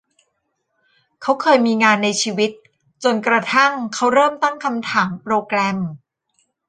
[1.21, 2.51] เขาเคยมีงานในชีวิต
[3.03, 5.77] จนกระทั่งเขาเริ่มตั้งคำถามโปรแกรม